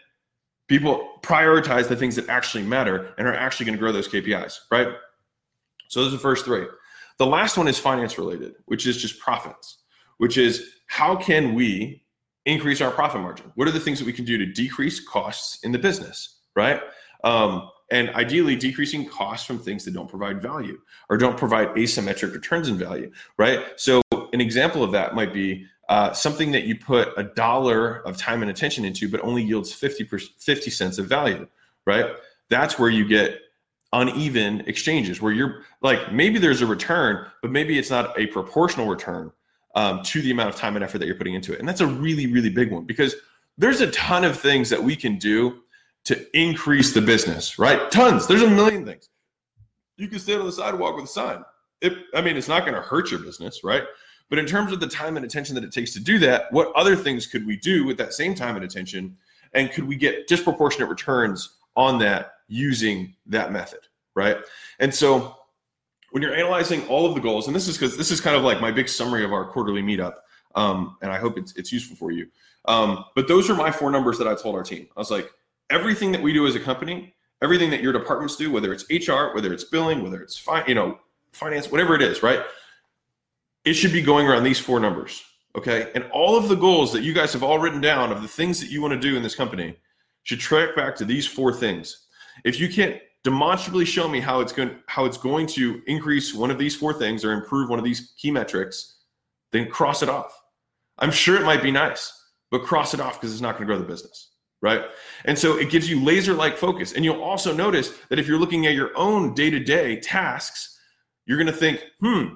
people 0.69 1.19
prioritize 1.23 1.89
the 1.89 1.97
things 1.97 2.17
that 2.17 2.29
actually 2.29 2.65
matter 2.65 3.15
and 3.19 3.29
are 3.29 3.35
actually 3.35 3.67
going 3.67 3.75
to 3.75 3.79
grow 3.79 3.93
those 3.93 4.09
KPIs, 4.09 4.59
right? 4.71 4.89
So 5.89 6.03
those 6.03 6.13
are 6.13 6.17
the 6.17 6.23
first 6.23 6.45
three. 6.45 6.67
The 7.19 7.27
last 7.27 7.57
one 7.57 7.69
is 7.69 7.79
finance 7.79 8.19
related, 8.19 8.55
which 8.67 8.87
is 8.87 8.97
just 9.01 9.21
profits, 9.21 9.79
which 10.19 10.39
is 10.39 10.77
how 10.87 11.15
can 11.15 11.55
we 11.55 12.03
increase 12.47 12.81
our 12.81 12.91
profit 12.91 13.21
margin? 13.21 13.53
What 13.55 13.69
are 13.69 13.73
the 13.73 13.81
things 13.81 13.99
that 13.99 14.07
we 14.07 14.13
can 14.13 14.25
do 14.25 14.39
to 14.39 14.47
decrease 14.47 15.07
costs 15.07 15.63
in 15.63 15.71
the 15.71 15.79
business, 15.79 16.41
right? 16.57 16.81
Um, 17.23 17.71
and 17.93 18.09
ideally 18.17 18.57
decreasing 18.57 19.07
costs 19.07 19.47
from 19.47 19.59
things 19.59 19.85
that 19.85 19.93
don't 19.93 20.09
provide 20.09 20.41
value 20.41 20.81
or 21.11 21.19
don't 21.19 21.37
provide 21.37 21.69
asymmetric 21.77 22.33
returns 22.33 22.69
in 22.69 22.79
value, 22.79 23.13
right? 23.37 23.61
So 23.77 24.01
an 24.33 24.41
example 24.41 24.83
of 24.83 24.93
that 24.93 25.15
might 25.15 25.35
be 25.35 25.67
uh, 25.91 26.13
something 26.15 26.53
that 26.53 26.65
you 26.65 26.75
put 26.79 27.09
a 27.19 27.25
dollar 27.25 27.99
of 28.07 28.17
time 28.17 28.41
and 28.41 28.51
attention 28.51 28.87
into, 28.87 29.11
but 29.11 29.21
only 29.21 29.43
yields 29.43 29.75
50, 29.75 30.05
50 30.07 30.71
cents 30.71 30.97
of 30.97 31.07
value, 31.07 31.47
right? 31.87 32.07
That's 32.49 32.79
where 32.79 32.89
you 32.89 33.07
get 33.07 33.39
uneven 33.93 34.63
exchanges 34.67 35.21
where 35.21 35.33
you're 35.33 35.65
like, 35.83 36.15
maybe 36.15 36.39
there's 36.39 36.63
a 36.63 36.67
return, 36.67 37.27
but 37.43 37.51
maybe 37.51 37.79
it's 37.79 37.91
not 37.91 38.19
a 38.19 38.27
proportional 38.29 38.87
return 38.89 39.31
um, 39.75 40.03
to 40.05 40.23
the 40.23 40.31
amount 40.31 40.49
of 40.49 40.57
time 40.57 40.77
and 40.77 40.85
effort 40.85 40.99
that 40.99 41.07
you're 41.07 41.15
putting 41.15 41.35
into 41.35 41.53
it. 41.53 41.59
And 41.59 41.69
that's 41.69 41.83
a 41.83 41.87
really, 41.87 42.27
really 42.27 42.49
big 42.49 42.73
one 42.73 42.85
because 42.85 43.17
there's 43.59 43.83
a 43.83 43.91
ton 43.91 44.25
of 44.25 44.41
things 44.41 44.71
that 44.71 44.83
we 44.83 44.97
can 44.97 45.19
do 45.19 45.62
to 46.05 46.39
increase 46.39 46.93
the 46.93 47.01
business, 47.01 47.59
right? 47.59 47.91
Tons. 47.91 48.27
There's 48.27 48.43
a 48.43 48.51
million 48.51 48.85
things. 48.85 49.09
You 49.97 50.09
can 50.09 50.19
stand 50.19 50.41
on 50.41 50.47
the 50.47 50.53
sidewalk 50.53 50.97
with 50.97 51.05
a 51.05 51.09
sign. 51.09 51.45
It, 51.81 51.93
I 52.15 52.21
mean, 52.21 52.37
it's 52.37 52.49
not 52.49 52.63
going 52.63 52.75
to 52.75 52.81
hurt 52.81 53.11
your 53.11 53.21
business, 53.21 53.63
right? 53.63 53.85
But 54.31 54.39
in 54.39 54.47
terms 54.47 54.73
of 54.73 54.81
the 54.81 54.87
time 54.87 55.17
and 55.17 55.25
attention 55.25 55.55
that 55.57 55.65
it 55.65 55.73
takes 55.73 55.93
to 55.93 56.01
do 56.01 56.19
that, 56.21 56.51
what 56.53 56.73
other 56.75 56.97
things 56.97 57.27
could 57.27 57.47
we 57.47 57.57
do 57.57 57.85
with 57.85 57.99
that 57.99 58.15
same 58.15 58.35
time 58.35 58.57
and 58.57 58.65
attention? 58.65 59.17
And 59.53 59.71
could 59.71 59.85
we 59.85 59.97
get 59.97 60.27
disproportionate 60.27 60.89
returns 60.89 61.57
on 61.77 61.99
that 61.99 62.33
using 62.49 63.15
that 63.27 63.53
method, 63.53 63.81
right? 64.15 64.39
And 64.79 64.95
so 64.95 65.37
when 66.11 66.23
you're 66.23 66.35
analyzing 66.35 66.87
all 66.89 67.07
of 67.07 67.15
the 67.15 67.21
goals, 67.21 67.47
and 67.47 67.55
this 67.55 67.69
is 67.69 67.77
because 67.77 67.97
this 67.97 68.11
is 68.11 68.21
kind 68.21 68.37
of 68.37 68.43
like 68.43 68.61
my 68.61 68.71
big 68.71 68.89
summary 68.89 69.25
of 69.25 69.33
our 69.33 69.45
quarterly 69.45 69.83
meetup, 69.83 70.15
um, 70.55 70.97
and 71.03 71.11
I 71.11 71.19
hope 71.19 71.39
it's, 71.39 71.55
it's 71.57 71.73
useful 71.73 71.97
for 71.97 72.11
you. 72.11 72.27
Um, 72.67 73.05
but 73.15 73.29
those 73.29 73.51
are 73.51 73.55
my 73.55 73.71
four 73.71 73.91
numbers 73.91 74.19
that 74.19 74.29
I 74.29 74.35
told 74.35 74.55
our 74.55 74.63
team. 74.63 74.89
I 74.97 75.01
was 75.01 75.11
like, 75.11 75.31
everything 75.73 76.13
that 76.13 76.23
we 76.23 76.33
do 76.33 76.47
as 76.47 76.55
a 76.55 76.61
company, 76.61 77.15
everything 77.43 77.71
that 77.71 77.81
your 77.81 77.93
departments 77.93 78.37
do, 78.37 78.53
whether 78.53 78.73
it's 78.73 78.85
HR, 78.91 79.35
whether 79.35 79.53
it's 79.53 79.65
billing, 79.65 80.03
whether 80.03 80.23
it's 80.23 80.39
fi- 80.39 80.65
you 80.67 80.75
know 80.75 80.99
finance, 81.33 81.71
whatever 81.71 81.95
it 81.95 82.03
is, 82.03 82.23
right? 82.23 82.41
It 83.65 83.75
should 83.75 83.93
be 83.93 84.03
going 84.03 84.27
around 84.29 84.45
these 84.45 84.61
four 84.61 84.79
numbers, 84.79 85.23
okay? 85.57 85.91
And 85.95 86.05
all 86.13 86.37
of 86.37 86.49
the 86.49 86.55
goals 86.55 86.93
that 86.93 87.03
you 87.03 87.13
guys 87.13 87.33
have 87.33 87.43
all 87.43 87.59
written 87.59 87.81
down 87.81 88.13
of 88.13 88.21
the 88.21 88.29
things 88.29 88.61
that 88.61 88.71
you 88.71 88.83
want 88.83 88.93
to 88.93 89.01
do 89.01 89.17
in 89.17 89.23
this 89.23 89.35
company 89.35 89.77
should 90.25 90.41
track 90.41 90.77
back 90.77 90.95
to 90.97 91.05
these 91.05 91.27
four 91.27 91.53
things. 91.53 92.07
If 92.45 92.61
you 92.61 92.69
can't 92.69 93.01
demonstrably 93.25 93.85
show 93.85 94.09
me 94.09 94.21
how 94.21 94.41
it's 94.41 94.53
going 94.53 94.77
how 94.87 95.05
it's 95.07 95.17
going 95.17 95.47
to 95.47 95.81
increase 95.87 96.35
one 96.35 96.51
of 96.51 96.59
these 96.59 96.77
four 96.77 96.93
things 96.93 97.25
or 97.25 97.33
improve 97.33 97.71
one 97.71 97.79
of 97.79 97.85
these 97.85 98.13
key 98.19 98.31
metrics, 98.31 98.97
then 99.53 99.71
cross 99.71 100.03
it 100.03 100.09
off. 100.09 100.39
I'm 100.99 101.11
sure 101.11 101.37
it 101.37 101.45
might 101.45 101.63
be 101.63 101.71
nice, 101.71 102.13
but 102.51 102.63
cross 102.63 102.95
it 102.95 103.01
off 103.01 103.21
because 103.21 103.33
it's 103.33 103.41
not 103.41 103.53
going 103.53 103.63
to 103.63 103.67
grow 103.67 103.79
the 103.79 103.89
business 103.89 104.32
right? 104.63 104.85
And 105.25 105.39
so 105.39 105.59
it 105.59 105.69
gives 105.69 105.91
you 105.91 106.03
laser 106.03 106.33
like 106.33 106.57
focus. 106.57 106.93
And 106.93 107.05
you'll 107.05 107.21
also 107.21 107.53
notice 107.53 107.93
that 108.09 108.19
if 108.19 108.27
you're 108.27 108.39
looking 108.39 108.67
at 108.67 108.75
your 108.75 108.97
own 108.97 109.35
day 109.35 109.51
to 109.51 109.59
day 109.59 110.01
tasks, 110.01 110.79
you're 111.27 111.37
going 111.37 111.49
to 111.49 111.53
think, 111.53 111.85
hmm, 112.01 112.35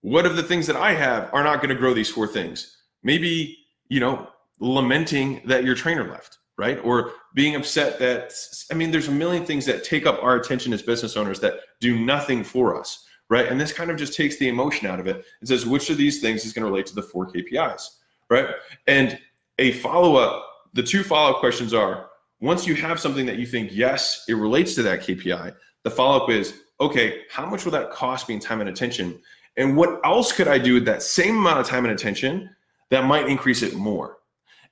what 0.00 0.24
of 0.24 0.36
the 0.36 0.42
things 0.42 0.66
that 0.68 0.76
I 0.76 0.94
have 0.94 1.28
are 1.34 1.44
not 1.44 1.56
going 1.56 1.70
to 1.70 1.74
grow 1.74 1.92
these 1.92 2.08
four 2.08 2.26
things? 2.26 2.78
Maybe, 3.02 3.58
you 3.88 4.00
know, 4.00 4.28
lamenting 4.60 5.42
that 5.46 5.64
your 5.64 5.74
trainer 5.74 6.08
left, 6.08 6.38
right? 6.56 6.78
Or 6.84 7.12
being 7.34 7.56
upset 7.56 7.98
that, 7.98 8.32
I 8.70 8.74
mean, 8.74 8.90
there's 8.90 9.08
a 9.08 9.12
million 9.12 9.44
things 9.44 9.66
that 9.66 9.84
take 9.84 10.06
up 10.06 10.22
our 10.22 10.36
attention 10.36 10.72
as 10.72 10.82
business 10.82 11.16
owners 11.16 11.40
that 11.40 11.54
do 11.80 11.98
nothing 11.98 12.44
for 12.44 12.78
us, 12.78 13.04
right? 13.28 13.46
And 13.46 13.60
this 13.60 13.72
kind 13.72 13.90
of 13.90 13.96
just 13.96 14.14
takes 14.14 14.36
the 14.38 14.48
emotion 14.48 14.88
out 14.88 15.00
of 15.00 15.08
it 15.08 15.24
and 15.40 15.48
says, 15.48 15.66
which 15.66 15.90
of 15.90 15.96
these 15.96 16.20
things 16.20 16.44
is 16.44 16.52
going 16.52 16.64
to 16.64 16.70
relate 16.70 16.86
to 16.86 16.94
the 16.94 17.02
four 17.02 17.30
KPIs, 17.30 17.82
right? 18.30 18.46
And 18.86 19.18
a 19.58 19.72
follow 19.72 20.16
up 20.16 20.47
the 20.74 20.82
two 20.82 21.02
follow 21.02 21.32
up 21.32 21.40
questions 21.40 21.74
are 21.74 22.08
once 22.40 22.66
you 22.66 22.74
have 22.74 23.00
something 23.00 23.26
that 23.26 23.38
you 23.38 23.46
think, 23.46 23.70
yes, 23.72 24.24
it 24.28 24.34
relates 24.34 24.74
to 24.76 24.82
that 24.82 25.00
KPI, 25.00 25.54
the 25.82 25.90
follow 25.90 26.22
up 26.22 26.30
is, 26.30 26.54
okay, 26.80 27.22
how 27.30 27.46
much 27.46 27.64
will 27.64 27.72
that 27.72 27.90
cost 27.90 28.28
me 28.28 28.34
in 28.34 28.40
time 28.40 28.60
and 28.60 28.70
attention? 28.70 29.20
And 29.56 29.76
what 29.76 30.00
else 30.04 30.32
could 30.32 30.46
I 30.46 30.58
do 30.58 30.74
with 30.74 30.84
that 30.84 31.02
same 31.02 31.36
amount 31.36 31.58
of 31.58 31.66
time 31.66 31.84
and 31.84 31.92
attention 31.92 32.48
that 32.90 33.04
might 33.04 33.28
increase 33.28 33.62
it 33.62 33.74
more? 33.74 34.18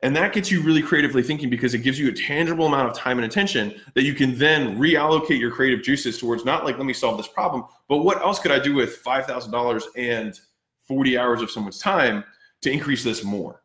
And 0.03 0.15
that 0.15 0.33
gets 0.33 0.51
you 0.51 0.63
really 0.63 0.83
creatively 0.83 1.23
thinking 1.23 1.49
because 1.49 1.75
it 1.75 1.79
gives 1.79 1.99
you 1.99 2.09
a 2.09 2.13
tangible 2.13 2.67
amount 2.67 2.91
of 2.91 2.97
time 2.97 3.19
and 3.19 3.25
attention 3.25 3.75
that 3.95 4.03
you 4.03 4.15
can 4.15 4.39
then 4.39 4.79
reallocate 4.79 5.41
your 5.41 5.51
creative 5.51 5.83
juices 5.83 6.19
towards 6.19 6.45
not 6.45 6.65
like, 6.65 6.77
let 6.77 6.87
me 6.87 6.93
solve 6.93 7.17
this 7.17 7.27
problem, 7.27 7.65
but 7.89 7.99
what 7.99 8.21
else 8.21 8.39
could 8.39 8.53
I 8.53 8.59
do 8.59 8.75
with 8.75 9.03
$5,000 9.03 9.83
and 9.97 10.39
40 10.87 11.19
hours 11.19 11.41
of 11.41 11.51
someone's 11.51 11.79
time 11.79 12.23
to 12.61 12.71
increase 12.71 13.03
this 13.03 13.25
more? 13.25 13.63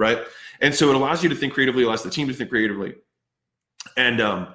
Right? 0.00 0.18
And 0.60 0.74
so 0.74 0.88
it 0.88 0.96
allows 0.96 1.22
you 1.22 1.28
to 1.28 1.36
think 1.36 1.52
creatively, 1.52 1.84
allows 1.84 2.02
the 2.02 2.10
team 2.10 2.26
to 2.26 2.34
think 2.34 2.50
creatively, 2.50 2.94
and 3.96 4.20
um, 4.20 4.48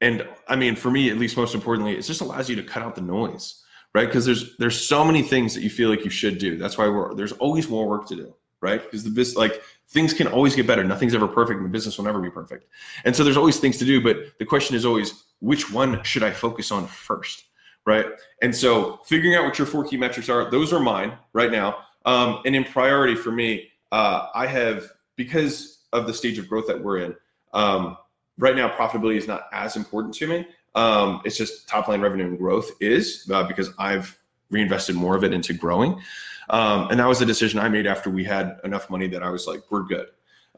and 0.00 0.26
I 0.48 0.56
mean, 0.56 0.74
for 0.74 0.90
me, 0.90 1.10
at 1.10 1.18
least, 1.18 1.36
most 1.36 1.54
importantly, 1.54 1.96
it 1.96 2.02
just 2.02 2.20
allows 2.20 2.48
you 2.48 2.56
to 2.56 2.62
cut 2.62 2.82
out 2.82 2.94
the 2.94 3.02
noise, 3.02 3.62
right? 3.94 4.06
Because 4.06 4.24
there's 4.24 4.56
there's 4.56 4.88
so 4.88 5.04
many 5.04 5.22
things 5.22 5.54
that 5.54 5.62
you 5.62 5.70
feel 5.70 5.88
like 5.88 6.02
you 6.04 6.10
should 6.10 6.38
do. 6.38 6.56
That's 6.56 6.76
why 6.76 6.88
we're 6.88 7.14
there's 7.14 7.32
always 7.32 7.68
more 7.68 7.86
work 7.86 8.08
to 8.08 8.16
do, 8.16 8.34
right? 8.60 8.82
Because 8.82 9.04
the 9.04 9.10
business, 9.10 9.36
like 9.36 9.62
things 9.88 10.12
can 10.12 10.26
always 10.26 10.56
get 10.56 10.66
better. 10.66 10.82
Nothing's 10.82 11.14
ever 11.14 11.28
perfect, 11.28 11.58
and 11.58 11.66
the 11.66 11.70
business 11.70 11.96
will 11.96 12.06
never 12.06 12.20
be 12.20 12.30
perfect. 12.30 12.66
And 13.04 13.14
so 13.14 13.22
there's 13.22 13.36
always 13.36 13.60
things 13.60 13.78
to 13.78 13.84
do. 13.84 14.02
But 14.02 14.38
the 14.38 14.44
question 14.44 14.74
is 14.76 14.84
always, 14.84 15.24
which 15.40 15.70
one 15.70 16.02
should 16.02 16.22
I 16.22 16.32
focus 16.32 16.72
on 16.72 16.86
first? 16.86 17.44
Right. 17.86 18.06
And 18.42 18.54
so 18.54 19.00
figuring 19.04 19.36
out 19.36 19.44
what 19.44 19.58
your 19.58 19.66
four 19.66 19.84
key 19.84 19.96
metrics 19.96 20.28
are, 20.28 20.50
those 20.50 20.72
are 20.72 20.80
mine 20.80 21.16
right 21.32 21.52
now. 21.52 21.84
Um, 22.04 22.42
and 22.44 22.56
in 22.56 22.64
priority 22.64 23.14
for 23.14 23.30
me, 23.30 23.70
uh, 23.96 24.28
I 24.34 24.46
have 24.46 24.92
because 25.16 25.78
of 25.94 26.06
the 26.06 26.12
stage 26.12 26.36
of 26.36 26.48
growth 26.48 26.66
that 26.66 26.78
we're 26.82 26.98
in, 26.98 27.16
Um, 27.54 27.96
right 28.36 28.54
now, 28.54 28.68
profitability 28.68 29.16
is 29.16 29.26
not 29.26 29.44
as 29.52 29.76
important 29.76 30.12
to 30.16 30.26
me. 30.26 30.46
Um, 30.74 31.22
it's 31.24 31.38
just 31.38 31.66
top 31.66 31.88
line 31.88 32.02
revenue 32.02 32.26
and 32.26 32.36
growth 32.36 32.70
is 32.80 33.26
uh, 33.32 33.44
because 33.44 33.70
I've 33.78 34.18
reinvested 34.50 34.94
more 34.94 35.16
of 35.16 35.24
it 35.24 35.32
into 35.32 35.54
growing. 35.54 35.98
Um, 36.50 36.90
and 36.90 37.00
that 37.00 37.08
was 37.08 37.22
a 37.22 37.26
decision 37.26 37.58
I 37.58 37.70
made 37.70 37.86
after 37.86 38.10
we 38.10 38.24
had 38.24 38.58
enough 38.64 38.90
money 38.90 39.08
that 39.08 39.22
I 39.22 39.30
was 39.30 39.46
like, 39.46 39.62
we're 39.70 39.84
good. 39.84 40.08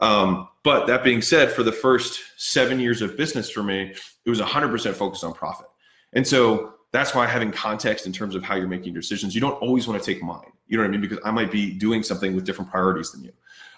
Um, 0.00 0.48
but 0.64 0.88
that 0.88 1.04
being 1.04 1.22
said, 1.22 1.52
for 1.52 1.62
the 1.62 1.72
first 1.72 2.20
seven 2.36 2.80
years 2.80 3.02
of 3.02 3.16
business 3.16 3.48
for 3.48 3.62
me, 3.62 3.94
it 4.24 4.30
was 4.30 4.40
100% 4.40 4.94
focused 4.94 5.22
on 5.22 5.32
profit. 5.32 5.68
And 6.12 6.26
so 6.26 6.74
that's 6.90 7.14
why 7.14 7.26
having 7.26 7.50
context 7.52 8.06
in 8.06 8.12
terms 8.12 8.34
of 8.34 8.42
how 8.42 8.56
you're 8.56 8.68
making 8.68 8.94
decisions, 8.94 9.34
you 9.34 9.40
don't 9.40 9.60
always 9.62 9.86
want 9.86 10.02
to 10.02 10.14
take 10.14 10.22
mine. 10.22 10.50
You 10.66 10.76
know 10.76 10.84
what 10.84 10.88
I 10.88 10.92
mean? 10.92 11.00
Because 11.00 11.18
I 11.24 11.30
might 11.30 11.50
be 11.50 11.72
doing 11.72 12.02
something 12.02 12.34
with 12.34 12.44
different 12.44 12.70
priorities 12.70 13.12
than 13.12 13.24
you. 13.24 13.32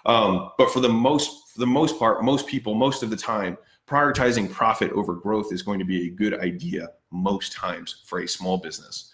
Um, 0.05 0.51
but 0.57 0.71
for 0.71 0.79
the 0.79 0.89
most, 0.89 1.51
for 1.53 1.59
the 1.59 1.67
most 1.67 1.99
part, 1.99 2.23
most 2.23 2.47
people, 2.47 2.73
most 2.73 3.03
of 3.03 3.09
the 3.09 3.17
time, 3.17 3.57
prioritizing 3.87 4.49
profit 4.49 4.91
over 4.93 5.13
growth 5.13 5.51
is 5.51 5.61
going 5.61 5.79
to 5.79 5.85
be 5.85 6.07
a 6.07 6.09
good 6.09 6.39
idea 6.39 6.89
most 7.11 7.51
times 7.51 8.03
for 8.05 8.19
a 8.19 8.27
small 8.27 8.57
business. 8.57 9.11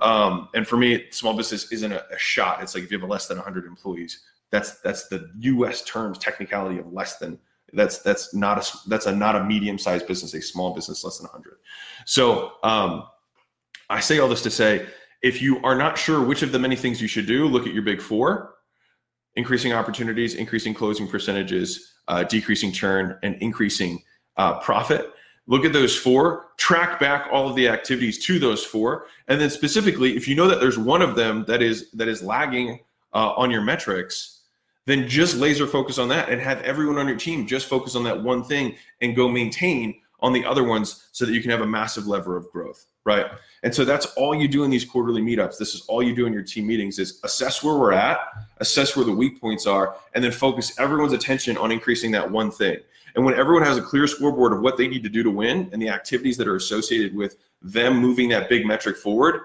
Um, 0.00 0.48
and 0.54 0.66
for 0.66 0.76
me, 0.76 1.06
small 1.10 1.36
business 1.36 1.70
isn't 1.72 1.92
a, 1.92 2.04
a, 2.12 2.18
shot. 2.18 2.62
It's 2.62 2.74
like 2.74 2.84
if 2.84 2.92
you 2.92 2.98
have 2.98 3.08
less 3.08 3.26
than 3.26 3.36
100 3.36 3.66
employees, 3.66 4.20
that's 4.50 4.80
that's 4.80 5.08
the 5.08 5.30
U.S. 5.40 5.82
terms 5.82 6.18
technicality 6.18 6.78
of 6.78 6.92
less 6.92 7.18
than. 7.18 7.38
That's 7.72 7.98
that's 7.98 8.34
not 8.34 8.58
a 8.58 8.88
that's 8.88 9.06
a 9.06 9.14
not 9.14 9.36
a 9.36 9.44
medium 9.44 9.78
sized 9.78 10.06
business, 10.08 10.34
a 10.34 10.40
small 10.40 10.74
business 10.74 11.04
less 11.04 11.18
than 11.18 11.26
100. 11.26 11.58
So 12.06 12.52
um, 12.64 13.04
I 13.90 14.00
say 14.00 14.18
all 14.18 14.28
this 14.28 14.42
to 14.42 14.50
say, 14.50 14.86
if 15.22 15.42
you 15.42 15.60
are 15.62 15.74
not 15.74 15.98
sure 15.98 16.22
which 16.22 16.42
of 16.42 16.52
the 16.52 16.58
many 16.58 16.76
things 16.76 17.02
you 17.02 17.08
should 17.08 17.26
do, 17.26 17.46
look 17.46 17.66
at 17.66 17.74
your 17.74 17.82
big 17.82 18.00
four: 18.00 18.54
increasing 19.34 19.72
opportunities, 19.72 20.34
increasing 20.34 20.72
closing 20.72 21.06
percentages, 21.06 21.94
uh, 22.08 22.24
decreasing 22.24 22.72
churn, 22.72 23.18
and 23.22 23.34
increasing 23.42 24.02
uh, 24.36 24.58
profit. 24.60 25.12
Look 25.46 25.64
at 25.64 25.72
those 25.72 25.96
four, 25.96 26.46
track 26.56 27.00
back 27.00 27.28
all 27.32 27.48
of 27.48 27.56
the 27.56 27.68
activities 27.68 28.24
to 28.26 28.38
those 28.38 28.64
four, 28.64 29.06
and 29.28 29.40
then 29.40 29.50
specifically, 29.50 30.16
if 30.16 30.28
you 30.28 30.36
know 30.36 30.46
that 30.46 30.60
there's 30.60 30.78
one 30.78 31.02
of 31.02 31.16
them 31.16 31.44
that 31.48 31.60
is 31.60 31.90
that 31.92 32.08
is 32.08 32.22
lagging 32.22 32.78
uh, 33.12 33.32
on 33.32 33.50
your 33.50 33.62
metrics, 33.62 34.40
then 34.86 35.08
just 35.08 35.36
laser 35.36 35.66
focus 35.66 35.98
on 35.98 36.08
that 36.08 36.28
and 36.28 36.40
have 36.40 36.60
everyone 36.62 36.98
on 36.98 37.06
your 37.06 37.16
team 37.16 37.46
just 37.46 37.66
focus 37.66 37.94
on 37.94 38.04
that 38.04 38.22
one 38.22 38.42
thing 38.42 38.74
and 39.00 39.14
go 39.14 39.28
maintain 39.28 39.99
on 40.22 40.32
the 40.32 40.44
other 40.44 40.64
ones 40.64 41.08
so 41.12 41.24
that 41.24 41.32
you 41.32 41.40
can 41.40 41.50
have 41.50 41.60
a 41.60 41.66
massive 41.66 42.06
lever 42.06 42.36
of 42.36 42.50
growth 42.50 42.86
right? 43.04 43.26
And 43.62 43.74
so 43.74 43.84
that's 43.84 44.06
all 44.16 44.34
you 44.34 44.48
do 44.48 44.64
in 44.64 44.70
these 44.70 44.84
quarterly 44.84 45.22
meetups. 45.22 45.58
This 45.58 45.74
is 45.74 45.82
all 45.88 46.02
you 46.02 46.14
do 46.14 46.26
in 46.26 46.32
your 46.32 46.42
team 46.42 46.66
meetings 46.66 46.98
is 46.98 47.20
assess 47.24 47.62
where 47.62 47.76
we're 47.76 47.92
at 47.92 48.20
assess 48.58 48.94
where 48.94 49.04
the 49.04 49.12
weak 49.12 49.40
points 49.40 49.66
are 49.66 49.96
and 50.14 50.22
then 50.22 50.32
focus 50.32 50.78
everyone's 50.78 51.12
attention 51.12 51.56
on 51.56 51.72
increasing 51.72 52.10
that 52.12 52.30
one 52.30 52.50
thing. 52.50 52.78
And 53.16 53.24
when 53.24 53.34
everyone 53.34 53.64
has 53.64 53.76
a 53.76 53.82
clear 53.82 54.06
scoreboard 54.06 54.52
of 54.52 54.60
what 54.60 54.76
they 54.76 54.86
need 54.86 55.02
to 55.02 55.08
do 55.08 55.22
to 55.22 55.30
win 55.30 55.68
and 55.72 55.82
the 55.82 55.88
activities 55.88 56.36
that 56.36 56.46
are 56.46 56.56
associated 56.56 57.14
with 57.14 57.36
them 57.62 57.96
moving 57.96 58.28
that 58.28 58.48
big 58.48 58.66
metric 58.66 58.96
forward, 58.96 59.40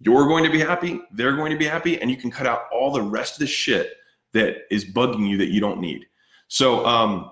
you're 0.00 0.26
going 0.26 0.44
to 0.44 0.50
be 0.50 0.60
happy, 0.60 1.00
they're 1.12 1.36
going 1.36 1.52
to 1.52 1.58
be 1.58 1.66
happy, 1.66 2.00
and 2.00 2.10
you 2.10 2.16
can 2.16 2.30
cut 2.30 2.46
out 2.46 2.64
all 2.72 2.92
the 2.92 3.02
rest 3.02 3.34
of 3.34 3.40
the 3.40 3.46
shit 3.46 3.98
that 4.32 4.62
is 4.70 4.84
bugging 4.84 5.28
you 5.28 5.36
that 5.36 5.50
you 5.50 5.60
don't 5.60 5.80
need. 5.80 6.06
So 6.48 6.84
um, 6.86 7.30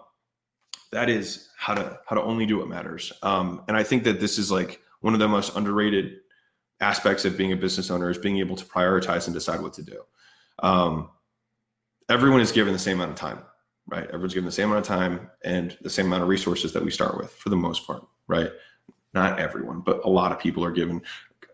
that 0.92 1.08
is 1.08 1.48
how 1.56 1.74
to 1.74 1.98
how 2.06 2.16
to 2.16 2.22
only 2.22 2.46
do 2.46 2.58
what 2.58 2.68
matters. 2.68 3.12
Um, 3.22 3.62
and 3.68 3.76
I 3.76 3.82
think 3.82 4.04
that 4.04 4.20
this 4.20 4.38
is 4.38 4.50
like 4.50 4.80
one 5.00 5.14
of 5.14 5.20
the 5.20 5.28
most 5.28 5.56
underrated 5.56 6.18
aspects 6.80 7.24
of 7.24 7.36
being 7.36 7.52
a 7.52 7.56
business 7.56 7.90
owner 7.90 8.10
is 8.10 8.18
being 8.18 8.38
able 8.38 8.56
to 8.56 8.64
prioritize 8.64 9.26
and 9.26 9.34
decide 9.34 9.60
what 9.60 9.72
to 9.74 9.82
do. 9.82 10.02
Um, 10.62 11.10
everyone 12.08 12.40
is 12.40 12.52
given 12.52 12.72
the 12.72 12.78
same 12.78 12.98
amount 12.98 13.12
of 13.12 13.16
time 13.16 13.42
right? 13.88 14.06
Everyone's 14.06 14.34
given 14.34 14.46
the 14.46 14.52
same 14.52 14.70
amount 14.70 14.88
of 14.88 14.88
time 14.88 15.30
and 15.44 15.76
the 15.82 15.90
same 15.90 16.06
amount 16.06 16.22
of 16.22 16.28
resources 16.28 16.72
that 16.72 16.84
we 16.84 16.90
start 16.90 17.16
with 17.16 17.30
for 17.32 17.48
the 17.48 17.56
most 17.56 17.86
part, 17.86 18.06
right? 18.26 18.50
Not 19.14 19.38
everyone, 19.38 19.80
but 19.80 20.00
a 20.04 20.08
lot 20.08 20.32
of 20.32 20.38
people 20.38 20.64
are 20.64 20.70
given. 20.70 21.02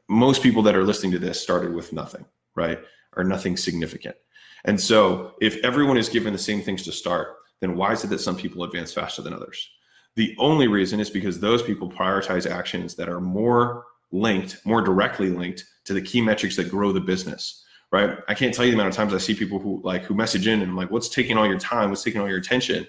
Most 0.08 0.42
people 0.42 0.62
that 0.62 0.76
are 0.76 0.84
listening 0.84 1.12
to 1.12 1.18
this 1.18 1.40
started 1.40 1.74
with 1.74 1.92
nothing, 1.92 2.24
right? 2.54 2.78
Or 3.16 3.24
nothing 3.24 3.56
significant. 3.56 4.16
And 4.64 4.80
so 4.80 5.34
if 5.40 5.56
everyone 5.64 5.96
is 5.96 6.08
given 6.08 6.32
the 6.32 6.38
same 6.38 6.62
things 6.62 6.82
to 6.84 6.92
start, 6.92 7.36
then 7.60 7.76
why 7.76 7.92
is 7.92 8.04
it 8.04 8.08
that 8.08 8.20
some 8.20 8.36
people 8.36 8.64
advance 8.64 8.92
faster 8.92 9.22
than 9.22 9.34
others? 9.34 9.68
The 10.14 10.34
only 10.38 10.68
reason 10.68 11.00
is 11.00 11.10
because 11.10 11.40
those 11.40 11.62
people 11.62 11.90
prioritize 11.90 12.50
actions 12.50 12.94
that 12.96 13.08
are 13.08 13.20
more 13.20 13.84
linked, 14.10 14.64
more 14.64 14.80
directly 14.80 15.30
linked 15.30 15.64
to 15.84 15.92
the 15.92 16.02
key 16.02 16.20
metrics 16.20 16.56
that 16.56 16.70
grow 16.70 16.92
the 16.92 17.00
business 17.00 17.64
right? 17.90 18.18
I 18.28 18.34
can't 18.34 18.54
tell 18.54 18.64
you 18.64 18.70
the 18.70 18.76
amount 18.76 18.90
of 18.90 18.94
times 18.94 19.14
I 19.14 19.18
see 19.18 19.34
people 19.34 19.58
who 19.58 19.80
like 19.82 20.04
who 20.04 20.14
message 20.14 20.46
in 20.46 20.60
and 20.60 20.70
I'm 20.70 20.76
like, 20.76 20.90
what's 20.90 21.08
taking 21.08 21.36
all 21.36 21.46
your 21.46 21.58
time? 21.58 21.90
What's 21.90 22.02
taking 22.02 22.20
all 22.20 22.28
your 22.28 22.38
attention? 22.38 22.86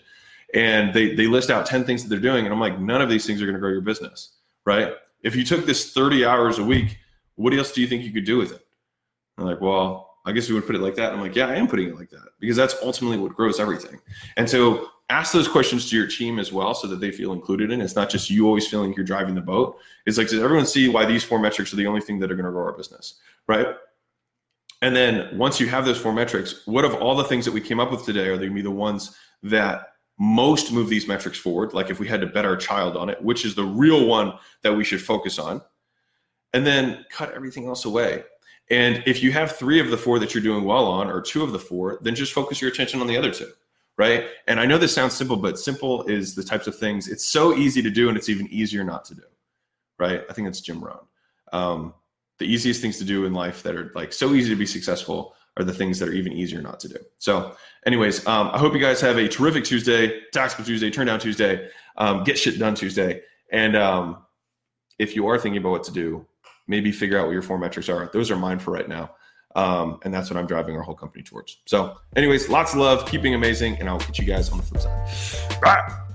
And 0.54 0.94
they 0.94 1.16
they 1.16 1.28
list 1.28 1.50
out 1.50 1.66
10 1.66 1.86
things 1.86 2.04
that 2.04 2.10
they're 2.10 2.20
doing. 2.20 2.46
And 2.46 2.54
I'm 2.54 2.60
like, 2.60 2.80
none 2.80 3.02
of 3.02 3.10
these 3.10 3.26
things 3.26 3.42
are 3.42 3.46
going 3.46 3.56
to 3.56 3.60
grow 3.60 3.72
your 3.72 3.82
business, 3.82 4.34
right? 4.66 4.94
If 5.24 5.36
you 5.36 5.44
took 5.44 5.66
this 5.66 5.94
30 5.94 6.26
hours 6.26 6.60
a 6.60 6.64
week, 6.64 6.98
what 7.36 7.54
else 7.54 7.72
do 7.72 7.82
you 7.82 7.88
think 7.88 8.04
you 8.04 8.12
could 8.12 8.26
do 8.26 8.38
with 8.38 8.52
it? 8.52 8.66
I'm 9.38 9.46
like, 9.46 9.62
well, 9.62 10.09
I 10.30 10.32
guess 10.32 10.48
we 10.48 10.56
would 10.56 10.66
put 10.66 10.76
it 10.76 10.82
like 10.82 10.96
that. 10.96 11.12
I'm 11.12 11.20
like, 11.20 11.36
yeah, 11.36 11.48
I 11.48 11.56
am 11.56 11.68
putting 11.68 11.90
it 11.90 11.96
like 11.96 12.10
that 12.12 12.28
because 12.40 12.56
that's 12.56 12.76
ultimately 12.84 13.18
what 13.18 13.36
grows 13.36 13.60
everything. 13.60 14.00
And 14.38 14.50
so 14.50 14.90
ask 15.10 15.34
those 15.34 15.48
questions 15.48 15.90
to 15.90 15.98
your 15.98 16.08
team 16.08 16.40
as 16.40 16.52
well 16.52 16.74
so 16.76 16.88
that 16.88 17.00
they 17.00 17.12
feel 17.12 17.34
included 17.34 17.72
in. 17.72 17.82
It's 17.82 17.96
not 17.96 18.10
just 18.10 18.30
you 18.30 18.46
always 18.46 18.68
feeling 18.68 18.94
you're 18.94 19.06
driving 19.06 19.36
the 19.36 19.42
boat. 19.42 19.78
It's 20.06 20.18
like, 20.18 20.30
does 20.30 20.42
everyone 20.42 20.68
see 20.68 20.88
why 20.88 21.06
these 21.06 21.24
four 21.24 21.40
metrics 21.40 21.74
are 21.74 21.78
the 21.78 21.88
only 21.88 22.02
thing 22.02 22.20
that 22.20 22.32
are 22.32 22.36
going 22.36 22.46
to 22.46 22.52
grow 22.52 22.66
our 22.66 22.74
business? 22.74 23.16
Right. 23.48 23.68
And 24.82 24.96
then 24.96 25.38
once 25.38 25.60
you 25.60 25.68
have 25.68 25.84
those 25.84 26.00
four 26.00 26.14
metrics, 26.14 26.62
what 26.66 26.86
of 26.86 26.94
all 26.96 27.16
the 27.16 27.24
things 27.24 27.44
that 27.46 27.52
we 27.52 27.60
came 27.60 27.80
up 27.80 27.92
with 27.92 28.06
today 28.06 28.28
are 28.28 28.38
they 28.38 28.46
going 28.46 28.52
to 28.52 28.56
be 28.56 28.62
the 28.62 28.72
ones 28.72 29.18
that 29.44 29.94
most 30.20 30.72
move 30.72 30.90
these 30.90 31.08
metrics 31.08 31.40
forward? 31.40 31.74
Like 31.74 31.90
if 31.90 32.00
we 32.00 32.08
had 32.08 32.22
to 32.22 32.28
bet 32.28 32.46
our 32.46 32.56
child 32.56 32.96
on 32.96 33.10
it, 33.10 33.22
which 33.22 33.46
is 33.46 33.56
the 33.56 33.64
real 33.64 34.06
one 34.06 34.34
that 34.62 34.74
we 34.74 34.84
should 34.84 35.02
focus 35.02 35.40
on, 35.40 35.62
and 36.54 36.66
then 36.66 37.06
cut 37.12 37.34
everything 37.34 37.68
else 37.68 37.86
away. 37.86 38.24
And 38.70 39.04
if 39.06 39.24
you 39.24 39.32
have 39.32 39.56
three 39.56 39.80
of 39.80 39.90
the 39.90 39.98
four 39.98 40.20
that 40.20 40.34
you're 40.34 40.44
doing 40.44 40.64
well 40.64 40.86
on, 40.86 41.10
or 41.10 41.22
two 41.22 41.44
of 41.44 41.52
the 41.52 41.60
four, 41.60 42.00
then 42.02 42.16
just 42.16 42.34
focus 42.34 42.62
your 42.62 42.70
attention 42.70 43.02
on 43.02 43.08
the 43.08 43.18
other 43.18 43.32
two. 43.32 43.52
Right. 43.98 44.28
And 44.48 44.60
I 44.60 44.66
know 44.66 44.78
this 44.78 44.96
sounds 44.96 45.14
simple, 45.14 45.36
but 45.36 45.60
simple 45.60 46.04
is 46.04 46.34
the 46.34 46.44
types 46.44 46.68
of 46.68 46.78
things 46.78 47.10
it's 47.10 47.26
so 47.26 47.54
easy 47.54 47.82
to 47.82 47.90
do, 47.90 48.08
and 48.08 48.18
it's 48.18 48.30
even 48.30 48.48
easier 48.48 48.84
not 48.84 49.04
to 49.06 49.16
do. 49.16 49.24
Right. 49.98 50.24
I 50.30 50.34
think 50.34 50.48
it's 50.48 50.62
Jim 50.62 50.82
Rohn. 50.82 51.06
Um, 51.52 51.94
the 52.38 52.46
easiest 52.46 52.82
things 52.82 52.98
to 53.00 53.04
do 53.04 53.26
in 53.26 53.34
life 53.34 53.62
that 53.64 53.76
are 53.76 53.92
like 53.96 54.14
so 54.14 54.34
easy 54.34 54.50
to 54.50 54.56
be 54.56 54.66
successful 54.66 55.36
are 55.58 55.64
the 55.66 55.74
things 55.74 56.00
that 56.00 56.08
are 56.08 56.14
even 56.14 56.32
easier 56.32 56.62
not 56.62 56.80
to 56.80 56.88
do. 56.88 56.96
So, 57.18 57.56
anyways, 57.86 58.26
um, 58.26 58.50
I 58.54 58.58
hope 58.58 58.74
you 58.74 58.80
guys 58.80 59.02
have 59.02 59.18
a 59.18 59.28
terrific 59.28 59.66
Tuesday, 59.66 60.22
Tactical 60.32 60.64
Tuesday, 60.64 60.90
Turn 60.90 61.08
Down 61.08 61.20
Tuesday, 61.20 61.70
um, 61.98 62.24
Get 62.24 62.40
Shit 62.40 62.58
Done 62.58 62.76
Tuesday. 62.76 63.22
And 63.52 63.76
um, 63.76 64.26
if 64.98 65.16
you 65.16 65.28
are 65.28 65.38
thinking 65.38 65.60
about 65.60 65.72
what 65.72 65.84
to 65.86 65.92
do, 65.92 66.26
maybe 66.70 66.92
figure 66.92 67.20
out 67.20 67.26
what 67.26 67.34
your 67.34 67.42
four 67.42 67.58
metrics 67.58 67.90
are. 67.90 68.10
Those 68.14 68.32
are 68.32 68.38
mine 68.38 68.60
for 68.60 68.72
right 68.72 68.88
now. 68.88 69.16
Um, 69.56 70.00
and 70.06 70.14
that's 70.14 70.30
what 70.30 70.38
I'm 70.38 70.46
driving 70.46 70.78
our 70.78 70.84
whole 70.84 70.96
company 70.96 71.24
towards. 71.24 71.58
So, 71.66 71.98
anyways, 72.16 72.50
lots 72.50 72.74
of 72.74 72.80
love, 72.80 73.06
keeping 73.08 73.34
amazing, 73.34 73.78
and 73.80 73.90
I'll 73.90 74.00
catch 74.00 74.20
you 74.20 74.26
guys 74.26 74.52
on 74.52 74.60
the 74.60 74.64
flip 74.64 74.82
side. 74.84 75.60
Bye. 75.60 76.09